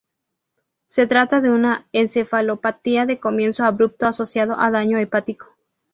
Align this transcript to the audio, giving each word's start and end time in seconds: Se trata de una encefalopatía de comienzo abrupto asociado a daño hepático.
Se 0.87 1.05
trata 1.05 1.41
de 1.41 1.51
una 1.51 1.87
encefalopatía 1.91 3.05
de 3.05 3.19
comienzo 3.19 3.65
abrupto 3.65 4.07
asociado 4.07 4.59
a 4.59 4.71
daño 4.71 4.97
hepático. 4.97 5.55